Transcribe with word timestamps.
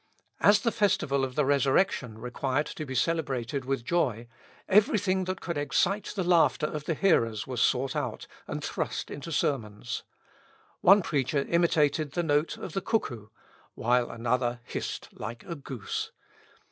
As 0.39 0.61
the 0.61 0.71
festival 0.71 1.23
of 1.23 1.35
the 1.35 1.45
resurrection 1.45 2.17
required 2.17 2.65
to 2.65 2.87
be 2.87 2.95
celebrated 2.95 3.65
with 3.65 3.85
joy, 3.85 4.25
every 4.67 4.97
thing 4.97 5.25
that 5.25 5.41
could 5.41 5.59
excite 5.59 6.13
the 6.15 6.23
laughter 6.23 6.65
of 6.65 6.85
the 6.85 6.95
hearers 6.95 7.45
was 7.45 7.61
sought 7.61 7.95
out, 7.95 8.25
and 8.47 8.63
thrust 8.63 9.11
into 9.11 9.31
sermons. 9.31 10.01
One 10.79 11.03
preacher 11.03 11.45
imitated 11.47 12.13
the 12.13 12.23
note 12.23 12.57
of 12.57 12.73
the 12.73 12.81
cuckoo, 12.81 13.27
while 13.75 14.09
another 14.09 14.61
hissed 14.63 15.09
like 15.13 15.43
a 15.43 15.53
goose. 15.53 16.11